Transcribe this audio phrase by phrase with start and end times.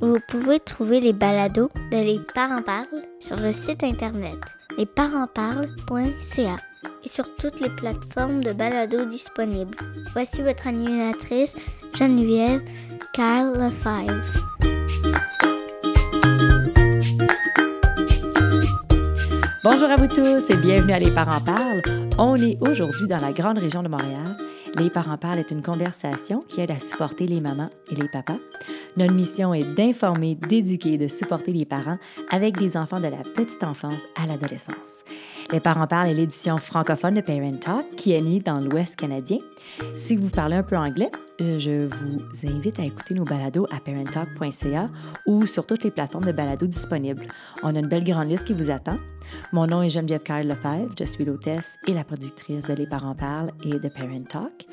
[0.00, 4.36] Vous pouvez trouver les balados de Les Parents Parlent sur le site internet
[4.76, 6.56] lesparentsparlent.ca
[7.02, 9.74] et sur toutes les plateformes de balados disponibles.
[10.12, 11.54] Voici votre animatrice
[11.94, 12.62] Geneviève
[13.14, 14.22] Carl Lefebvre.
[19.64, 21.82] Bonjour à vous tous et bienvenue à Les Parents Parlent.
[22.18, 24.36] On est aujourd'hui dans la grande région de Montréal.
[24.78, 28.36] Les Parents Parlent est une conversation qui aide à supporter les mamans et les papas.
[28.96, 31.98] Notre mission est d'informer, d'éduquer et de supporter les parents
[32.30, 35.04] avec des enfants de la petite enfance à l'adolescence.
[35.52, 39.38] Les parents parlent est l'édition francophone de Parent Talk qui est née dans l'Ouest canadien.
[39.94, 41.10] Si vous parlez un peu anglais,
[41.42, 44.88] euh, je vous invite à écouter nos balados à parenttalk.ca
[45.26, 47.26] ou sur toutes les plateformes de balados disponibles.
[47.62, 48.98] On a une belle grande liste qui vous attend.
[49.52, 53.14] Mon nom est Geneviève Carl Lefebvre, je suis l'hôtesse et la productrice de Les parents
[53.14, 54.66] parlent et de Parent Talk.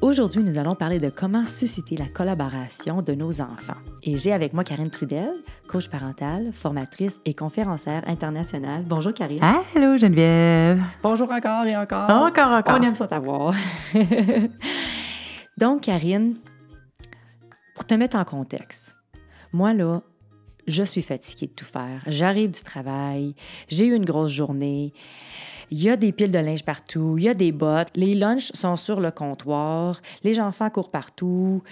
[0.00, 3.80] Aujourd'hui, nous allons parler de comment susciter la collaboration de nos enfants.
[4.04, 5.28] Et j'ai avec moi Karine Trudel,
[5.66, 8.84] coach parentale, formatrice et conférencière internationale.
[8.86, 9.40] Bonjour Karine.
[9.42, 10.80] Allô Geneviève.
[11.02, 12.08] Bonjour encore et encore.
[12.08, 12.78] Encore, encore.
[12.78, 13.54] On aime ça t'avoir.
[15.58, 16.36] Donc Karine,
[17.74, 18.94] pour te mettre en contexte,
[19.52, 20.02] moi là,
[20.68, 22.02] je suis fatiguée de tout faire.
[22.06, 23.34] J'arrive du travail,
[23.66, 24.92] j'ai eu une grosse journée.
[25.70, 28.50] Il y a des piles de linge partout, il y a des bottes, les lunchs
[28.54, 31.62] sont sur le comptoir, les enfants courent partout.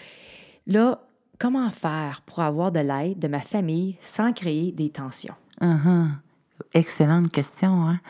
[0.66, 1.00] Là,
[1.38, 5.34] comment faire pour avoir de l'aide de ma famille sans créer des tensions?
[5.60, 6.08] Uh-huh.
[6.74, 7.88] Excellente question.
[7.88, 8.00] Hein?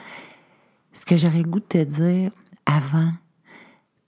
[0.93, 2.31] Ce que j'aurais le goût de te dire
[2.65, 3.13] avant,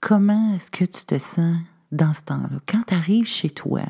[0.01, 1.57] comment est-ce que tu te sens
[1.91, 2.59] dans ce temps-là?
[2.67, 3.83] Quand tu arrives chez toi,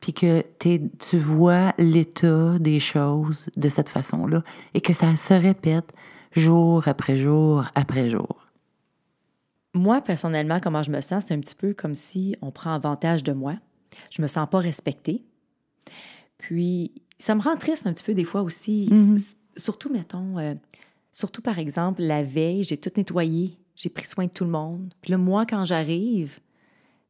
[0.00, 4.42] puis que tu vois l'état des choses de cette façon-là,
[4.74, 5.92] et que ça se répète
[6.36, 8.46] jour après jour après jour.
[9.74, 13.22] Moi, personnellement, comment je me sens, c'est un petit peu comme si on prend avantage
[13.22, 13.54] de moi.
[14.10, 15.24] Je me sens pas respectée.
[16.38, 18.88] Puis, ça me rend triste un petit peu des fois aussi.
[18.90, 19.34] Mm-hmm.
[19.56, 20.54] Surtout, mettons, euh,
[21.12, 24.92] surtout par exemple, la veille, j'ai tout nettoyé, j'ai pris soin de tout le monde.
[25.00, 26.40] Puis là, moi, quand j'arrive,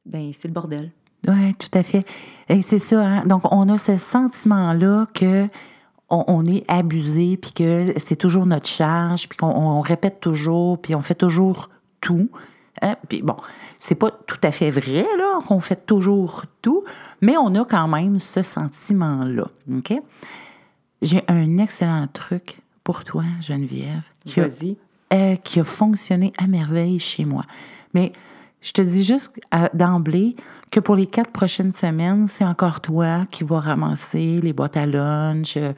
[0.05, 0.93] ben c'est le bordel.
[1.29, 2.03] Oui, tout à fait.
[2.49, 3.05] Et c'est ça.
[3.05, 3.27] Hein?
[3.27, 5.49] Donc, on a ce sentiment-là que
[6.09, 11.03] on, est abusé, puis que c'est toujours notre charge, puis qu'on répète toujours, puis on
[11.03, 11.69] fait toujours
[12.01, 12.29] tout.
[12.83, 12.97] Hein?
[13.09, 13.37] Puis bon,
[13.79, 16.85] c'est pas tout à fait vrai, là, qu'on fait toujours tout,
[17.21, 19.49] mais on a quand même ce sentiment-là.
[19.75, 19.95] OK?
[21.03, 24.03] J'ai un excellent truc pour toi, Geneviève.
[24.25, 24.47] Qui a,
[25.13, 27.45] euh, qui a fonctionné à merveille chez moi.
[27.95, 28.13] Mais
[28.67, 29.31] je te dis juste
[29.75, 30.35] d'emblée
[30.73, 34.87] que pour les quatre prochaines semaines, c'est encore toi qui vas ramasser les boîtes à
[34.87, 35.73] lunch, euh,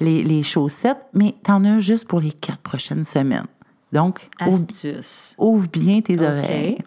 [0.00, 3.46] les, chaussettes, mais tu en as juste pour les quatre prochaines semaines.
[3.92, 5.34] Donc, Astuce.
[5.36, 6.78] Ouvre, bien tes oreilles.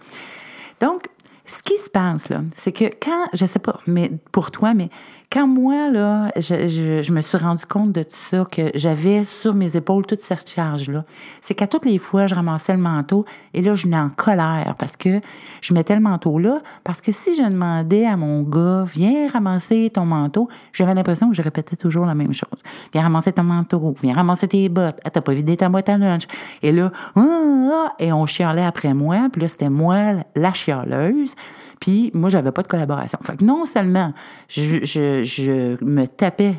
[0.81, 1.03] Donc,
[1.46, 4.90] ce qui se passe, là, c'est que quand, je sais pas, mais pour toi, mais
[5.31, 9.75] quand moi, là, je, me suis rendu compte de tout ça, que j'avais sur mes
[9.75, 11.06] épaules toute cette charge-là,
[11.41, 14.75] c'est qu'à toutes les fois, je ramassais le manteau et là, je venais en colère
[14.78, 15.22] parce que
[15.61, 16.61] je mettais le manteau-là.
[16.84, 21.35] Parce que si je demandais à mon gars, viens ramasser ton manteau, j'avais l'impression que
[21.35, 22.61] je répétais toujours la même chose.
[22.94, 25.00] Viens ramasser ton manteau, viens ramasser tes bottes.
[25.03, 26.28] Ah, t'as pas vidé ta boîte à lunch.
[26.61, 29.29] Et là, ah, ah, et on chialait après moi.
[29.31, 31.35] Puis là, c'était moi, la chialeuse.
[31.79, 33.19] Puis moi, j'avais pas de collaboration.
[33.23, 34.13] Fait que non seulement
[34.47, 36.56] je, me tapais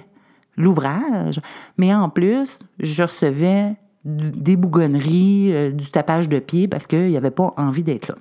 [0.57, 1.41] l'ouvrage,
[1.79, 7.17] mais en plus, je recevais des bougonneries, euh, du tapage de pied parce qu'il n'y
[7.17, 8.15] avait pas envie d'être là.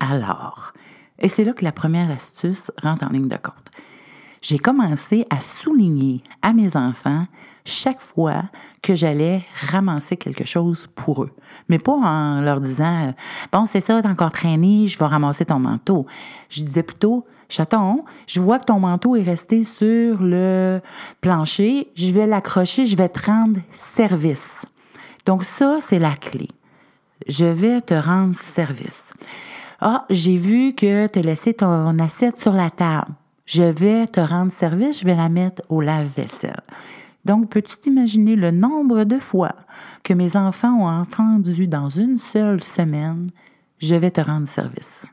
[0.00, 0.72] Alors,
[1.20, 3.70] et c'est là que la première astuce rentre en ligne de compte.
[4.42, 7.26] J'ai commencé à souligner à mes enfants
[7.64, 8.42] chaque fois
[8.82, 11.30] que j'allais ramasser quelque chose pour eux.
[11.68, 13.14] Mais pas en leur disant
[13.52, 16.06] Bon, c'est ça, t'es encore traîné, je vais ramasser ton manteau.
[16.50, 20.80] Je disais plutôt Chaton, je vois que ton manteau est resté sur le
[21.20, 24.62] plancher, je vais l'accrocher, je vais te rendre service.
[25.26, 26.48] Donc, ça, c'est la clé.
[27.28, 29.12] Je vais te rendre service.
[29.80, 33.12] Ah, j'ai vu que tu as laissé ton assiette sur la table.
[33.54, 36.62] Je vais te rendre service, je vais la mettre au lave-vaisselle.
[37.26, 39.54] Donc, peux-tu t'imaginer le nombre de fois
[40.02, 43.28] que mes enfants ont entendu dans une seule semaine,
[43.76, 45.04] je vais te rendre service?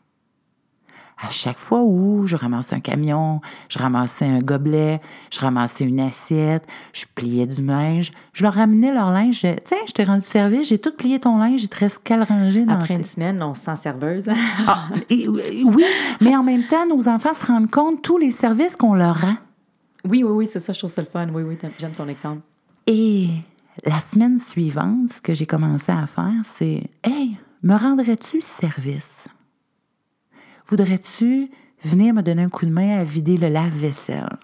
[1.22, 5.02] À chaque fois où je ramassais un camion, je ramassais un gobelet,
[5.32, 9.42] je ramassais une assiette, je pliais du linge, je leur ramenais leur linge.
[9.42, 12.24] Tiens, je t'ai rendu service, j'ai tout plié ton linge, il te reste qu'à le
[12.24, 14.30] ranger dans Après une semaine, on se sent serveuse.
[14.68, 15.84] Ah, et- oui,
[16.22, 19.20] mais en même temps, nos enfants se rendent compte de tous les services qu'on leur
[19.22, 19.36] rend.
[20.06, 21.28] oui, oui, oui, c'est ça, je trouve ça le fun.
[21.34, 22.42] Oui, oui, j'aime ton exemple.
[22.88, 23.28] Et
[23.86, 29.26] la semaine suivante, ce que j'ai commencé à faire, c'est Hey, me rendrais-tu service?
[30.70, 31.50] Voudrais-tu
[31.84, 34.38] venir me donner un coup de main à vider le lave-vaisselle?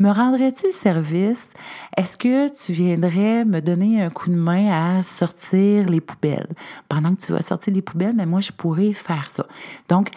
[0.00, 1.48] Me rendrais-tu service?
[1.96, 6.48] Est-ce que tu viendrais me donner un coup de main à sortir les poubelles?
[6.88, 9.46] Pendant que tu vas sortir les poubelles, mais moi, je pourrais faire ça.
[9.88, 10.10] Donc,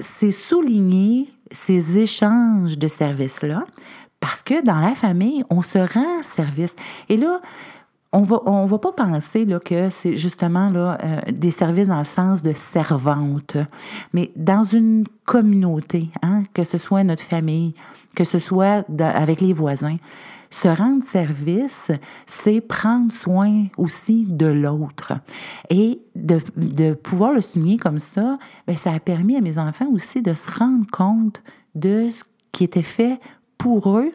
[0.00, 3.62] c'est souligner ces échanges de services-là
[4.18, 6.74] parce que dans la famille, on se rend service.
[7.08, 7.40] Et là,
[8.12, 11.98] on va, on va pas penser là, que c'est justement là, euh, des services dans
[11.98, 13.56] le sens de servante,
[14.12, 17.74] mais dans une communauté, hein, que ce soit notre famille,
[18.16, 19.96] que ce soit avec les voisins,
[20.50, 21.92] se rendre service,
[22.26, 25.12] c'est prendre soin aussi de l'autre.
[25.68, 28.36] Et de, de pouvoir le souligner comme ça,
[28.66, 31.42] bien, ça a permis à mes enfants aussi de se rendre compte
[31.76, 33.20] de ce qui était fait
[33.58, 34.10] pour eux,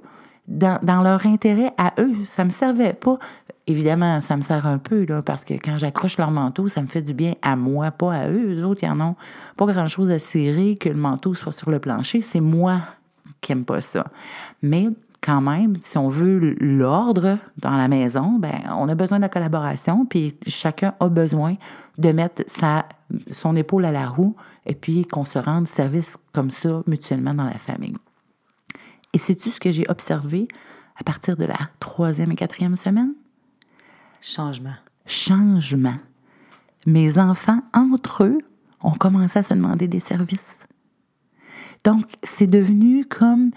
[0.47, 2.13] dans, dans leur intérêt à eux.
[2.25, 3.17] Ça me servait pas.
[3.67, 6.87] Évidemment, ça me sert un peu, là, parce que quand j'accroche leur manteau, ça me
[6.87, 8.59] fait du bien à moi, pas à eux.
[8.59, 9.15] Eux autres, ils en ont
[9.57, 12.21] pas grand-chose à cirer que le manteau soit sur le plancher.
[12.21, 12.81] C'est moi
[13.41, 14.05] qui n'aime pas ça.
[14.61, 14.89] Mais
[15.19, 19.29] quand même, si on veut l'ordre dans la maison, ben, on a besoin de la
[19.29, 21.55] collaboration, puis chacun a besoin
[21.97, 22.85] de mettre sa,
[23.31, 24.35] son épaule à la roue
[24.67, 27.95] et puis qu'on se rende service comme ça mutuellement dans la famille.
[29.13, 30.47] Et sais-tu ce que j'ai observé
[30.99, 33.13] à partir de la troisième et quatrième semaine?
[34.27, 34.73] Changement.
[35.05, 35.97] Changement.
[36.87, 38.39] Mes enfants, entre eux,
[38.81, 40.65] ont commencé à se demander des services.
[41.83, 43.51] Donc, c'est devenu comme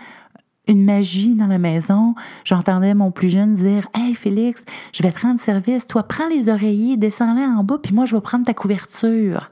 [0.67, 2.15] une magie dans la maison.
[2.45, 5.87] J'entendais mon plus jeune dire Hey Félix, je vais te rendre service.
[5.87, 9.51] Toi, prends les oreillers, descends-les en bas, puis moi, je vais prendre ta couverture.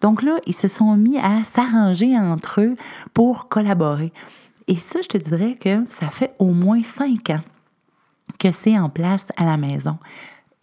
[0.00, 2.74] Donc là, ils se sont mis à s'arranger entre eux
[3.14, 4.12] pour collaborer.
[4.66, 7.42] Et ça, je te dirais que ça fait au moins cinq ans
[8.40, 9.98] que c'est en place à la maison.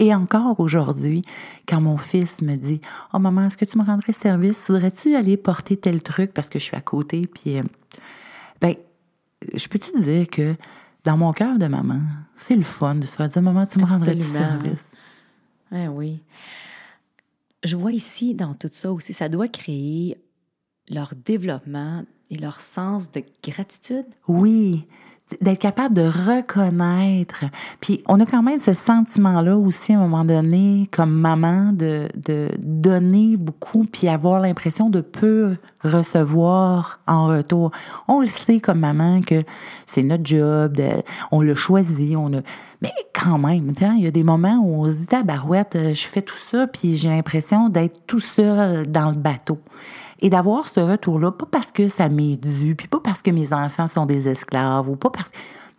[0.04, 1.22] Et encore aujourd'hui,
[1.66, 2.82] quand mon fils me dit
[3.14, 4.70] Oh maman, est-ce que tu me rendrais service?
[4.70, 7.26] Voudrais-tu aller porter tel truc parce que je suis à côté?
[7.26, 7.64] Puis, euh,
[8.60, 8.76] ben,
[9.54, 10.58] je peux te dire que
[11.06, 12.02] dans mon cœur de maman,
[12.36, 14.84] c'est le fun de se faire dire Maman, tu me rendrais du service?
[15.72, 16.22] Ah oui.
[17.64, 20.18] Je vois ici, dans tout ça aussi, ça doit créer
[20.90, 24.08] leur développement et leur sens de gratitude.
[24.28, 24.86] Oui,
[25.42, 27.46] d'être capable de reconnaître.
[27.80, 32.08] Puis on a quand même ce sentiment-là aussi à un moment donné, comme maman, de,
[32.16, 37.72] de donner beaucoup, puis avoir l'impression de peu recevoir en retour.
[38.08, 39.44] On le sait comme maman que
[39.86, 40.90] c'est notre job, de,
[41.32, 42.42] on l'a choisi, on a...
[42.82, 46.06] Mais quand même, il y a des moments où on se dit, tabarouette, euh, je
[46.06, 49.60] fais tout ça, puis j'ai l'impression d'être tout seul dans le bateau
[50.24, 53.54] et d'avoir ce retour-là, pas parce que ça m'est dû, puis pas parce que mes
[53.54, 55.30] enfants sont des esclaves, ou pas parce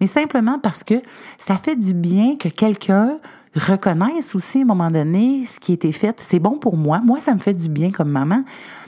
[0.00, 0.94] mais simplement parce que
[1.38, 3.18] ça fait du bien que quelqu'un
[3.54, 6.20] reconnaisse aussi à un moment donné ce qui été fait.
[6.20, 7.00] C'est bon pour moi.
[7.00, 8.42] Moi, ça me fait du bien comme maman.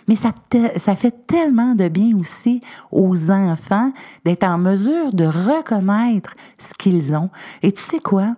[0.09, 0.31] Mais ça,
[0.77, 2.61] ça fait tellement de bien aussi
[2.93, 3.93] aux enfants
[4.25, 7.31] d'être en mesure de reconnaître ce qu'ils ont.
[7.63, 8.35] Et tu sais quoi?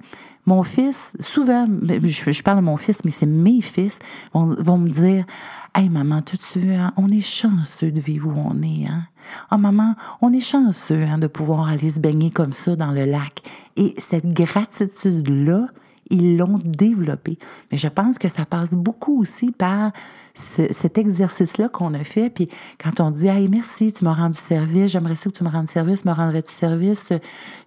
[0.49, 3.99] Mon fils, souvent, je, parle de mon fils, mais c'est mes fils,
[4.33, 5.27] vont, me dire
[5.75, 9.03] Hey maman, t'as-tu vu, hein, on est chanceux de vivre où on est, hein?
[9.51, 13.05] Ah maman, on est chanceux hein, de pouvoir aller se baigner comme ça dans le
[13.05, 13.43] lac.
[13.77, 15.67] Et cette gratitude-là,
[16.09, 17.39] ils l'ont développée.
[17.71, 19.93] Mais je pense que ça passe beaucoup aussi par
[20.33, 22.31] ce- cet exercice-là qu'on a fait.
[22.31, 22.49] Puis
[22.83, 25.69] quand on dit Hey, merci, tu m'as rendu service, j'aimerais ça que tu me rendes
[25.69, 27.13] service, me rendrais-tu service,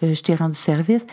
[0.02, 1.06] Euh, je t'ai rendu service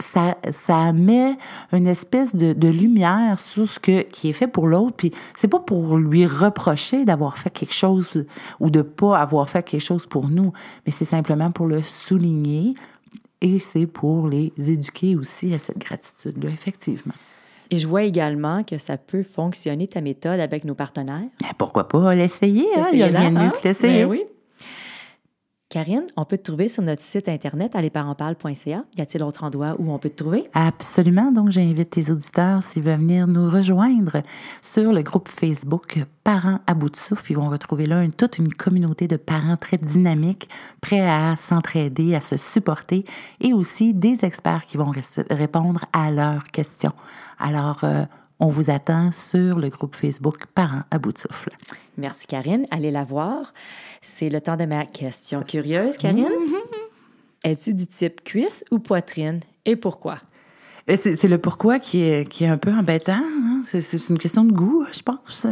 [0.00, 1.36] ça, ça met
[1.72, 4.96] une espèce de, de lumière sur ce que, qui est fait pour l'autre.
[4.96, 8.26] Puis c'est pas pour lui reprocher d'avoir fait quelque chose
[8.58, 10.52] ou de pas avoir fait quelque chose pour nous,
[10.86, 12.74] mais c'est simplement pour le souligner
[13.40, 17.14] et c'est pour les éduquer aussi à cette gratitude-là, effectivement.
[17.70, 21.28] Et je vois également que ça peut fonctionner ta méthode avec nos partenaires.
[21.40, 22.66] Ben, pourquoi pas l'essayer?
[22.76, 22.88] Hein?
[22.92, 23.50] Il y a rien de mieux hein?
[23.50, 24.04] que l'essayer.
[24.04, 24.24] Ben oui.
[25.70, 28.82] Karine, on peut te trouver sur notre site internet allezparentsparlent.ca.
[28.98, 30.50] Y a-t-il autre endroit où on peut te trouver?
[30.52, 31.30] Absolument.
[31.30, 34.24] Donc, j'invite tes auditeurs, s'ils veulent venir nous rejoindre
[34.62, 37.30] sur le groupe Facebook Parents à bout de souffle.
[37.30, 40.48] Ils vont retrouver là toute une communauté de parents très dynamiques,
[40.80, 43.04] prêts à s'entraider, à se supporter
[43.40, 46.92] et aussi des experts qui vont ré- répondre à leurs questions.
[47.38, 48.06] Alors, euh,
[48.40, 51.50] On vous attend sur le groupe Facebook Parents à bout de souffle.
[51.98, 52.66] Merci, Karine.
[52.70, 53.52] Allez la voir.
[54.00, 56.26] C'est le temps de ma question curieuse, Karine.
[57.44, 59.40] Es-tu du type cuisse ou poitrine?
[59.66, 60.18] Et pourquoi?
[60.90, 63.12] Euh, C'est le pourquoi qui est, qui est un peu embêtant.
[63.12, 63.62] hein?
[63.66, 65.44] C'est- une question de goût, je pense.
[65.44, 65.50] Euh,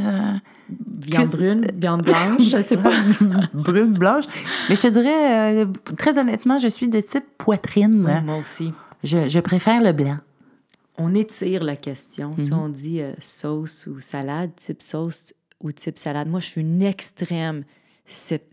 [1.00, 2.92] Viande brune, viande blanche, je sais pas.
[3.54, 4.25] brune, blanche.
[4.68, 5.66] Mais je te dirais, euh,
[5.97, 8.23] très honnêtement, je suis de type poitrine.
[8.25, 8.73] Moi aussi.
[9.04, 10.16] Je, je préfère le blanc.
[10.99, 12.35] On étire la question.
[12.37, 12.59] Si Mhm.
[12.59, 16.83] on dit euh, sauce ou salade, type sauce ou type salade, moi, je suis une
[16.83, 17.64] extrême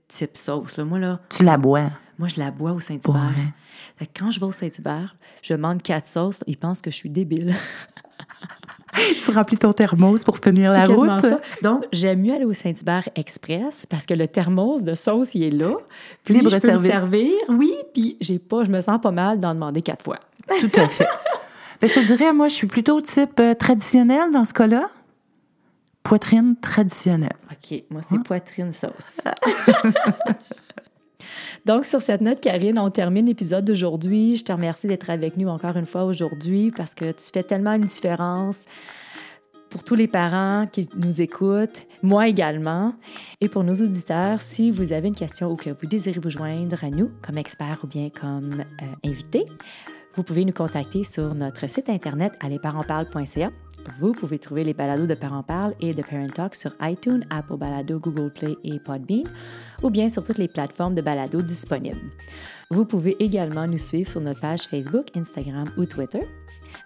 [0.07, 0.77] type, sauce.
[0.77, 0.85] Là.
[0.85, 1.89] Moi, là, Tu la bois.
[2.19, 3.33] moi, je la bois au Saint-Hubert.
[3.99, 4.07] Ouais.
[4.17, 6.43] Quand je vais au Saint-Hubert, je demande quatre sauces.
[6.47, 7.53] Ils pensent que je suis débile.
[9.21, 11.19] Tu remplis ton thermos pour finir la route.
[11.19, 11.41] ça.
[11.61, 15.49] Donc, j'aime mieux aller au Saint-Hubert Express parce que le thermos de sauce, il est
[15.51, 15.73] là.
[16.23, 16.91] Puis Libre je peux me service.
[16.91, 20.17] servir, oui, puis j'ai pas, je me sens pas mal d'en demander quatre fois.
[20.61, 21.07] Tout à fait.
[21.82, 24.89] Ben, je te dirais, moi, je suis plutôt type euh, traditionnel dans ce cas-là.
[26.03, 27.36] Poitrine traditionnelle.
[27.51, 29.22] OK, moi, c'est poitrine sauce.
[31.65, 34.36] Donc, sur cette note, Karine, on termine l'épisode d'aujourd'hui.
[34.36, 37.74] Je te remercie d'être avec nous encore une fois aujourd'hui parce que tu fais tellement
[37.74, 38.65] une différence
[39.75, 42.94] pour tous les parents qui nous écoutent, moi également.
[43.41, 46.82] Et pour nos auditeurs, si vous avez une question ou que vous désirez vous joindre
[46.84, 49.44] à nous comme expert ou bien comme euh, invité,
[50.15, 53.51] vous pouvez nous contacter sur notre site internet allezparentsparlent.ca.
[54.00, 57.57] Vous pouvez trouver les balados de Parents Parlent et de Parent Talk sur iTunes, Apple
[57.57, 59.24] Balado, Google Play et Podbean,
[59.84, 62.00] ou bien sur toutes les plateformes de balado disponibles.
[62.72, 66.25] Vous pouvez également nous suivre sur notre page Facebook, Instagram ou Twitter.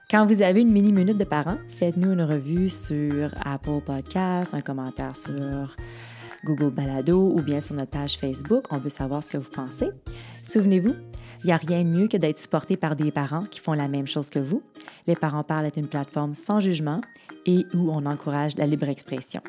[0.10, 5.16] Quand vous avez une mini-minute de parents, faites-nous une revue sur Apple Podcasts, un commentaire
[5.16, 5.76] sur
[6.46, 8.66] Google Balado ou bien sur notre page Facebook.
[8.72, 9.90] On veut savoir ce que vous pensez.
[10.44, 10.96] Souvenez-vous,
[11.44, 13.88] il n'y a rien de mieux que d'être supporté par des parents qui font la
[13.88, 14.62] même chose que vous.
[15.08, 17.02] Les parents parlent est une plateforme sans jugement
[17.46, 19.42] et où on encourage la libre expression.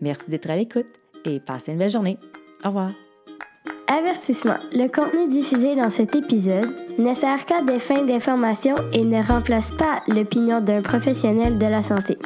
[0.00, 0.86] Merci d'être à l'écoute
[1.24, 2.18] et passez une belle journée.
[2.64, 2.90] Au revoir.
[3.86, 4.56] Avertissement.
[4.72, 9.72] Le contenu diffusé dans cet épisode ne sert qu'à des fins d'information et ne remplace
[9.72, 12.16] pas l'opinion d'un professionnel de la santé.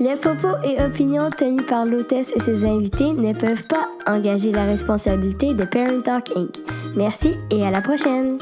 [0.00, 4.64] Les propos et opinions tenus par l'hôtesse et ses invités ne peuvent pas engager la
[4.64, 6.60] responsabilité de Parent Talk Inc.
[6.96, 8.38] Merci et à la prochaine!